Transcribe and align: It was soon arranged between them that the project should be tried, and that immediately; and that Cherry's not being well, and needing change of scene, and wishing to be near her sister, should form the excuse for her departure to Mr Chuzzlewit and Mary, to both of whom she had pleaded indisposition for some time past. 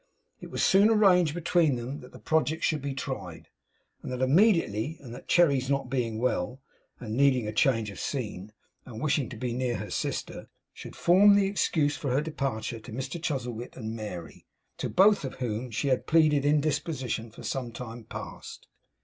It 0.39 0.49
was 0.49 0.65
soon 0.65 0.89
arranged 0.89 1.35
between 1.35 1.75
them 1.75 1.99
that 1.99 2.11
the 2.11 2.17
project 2.17 2.63
should 2.63 2.81
be 2.81 2.95
tried, 2.95 3.49
and 4.01 4.11
that 4.11 4.19
immediately; 4.23 4.97
and 4.99 5.13
that 5.13 5.27
Cherry's 5.27 5.69
not 5.69 5.91
being 5.91 6.17
well, 6.17 6.59
and 6.99 7.15
needing 7.15 7.53
change 7.53 7.91
of 7.91 7.99
scene, 7.99 8.51
and 8.83 8.99
wishing 8.99 9.29
to 9.29 9.37
be 9.37 9.53
near 9.53 9.77
her 9.77 9.91
sister, 9.91 10.49
should 10.73 10.95
form 10.95 11.35
the 11.35 11.45
excuse 11.45 11.97
for 11.97 12.09
her 12.13 12.21
departure 12.21 12.79
to 12.79 12.91
Mr 12.91 13.21
Chuzzlewit 13.21 13.77
and 13.77 13.95
Mary, 13.95 14.47
to 14.79 14.89
both 14.89 15.23
of 15.23 15.35
whom 15.35 15.69
she 15.69 15.89
had 15.89 16.07
pleaded 16.07 16.45
indisposition 16.45 17.29
for 17.29 17.43
some 17.43 17.71
time 17.71 18.03
past. 18.03 18.65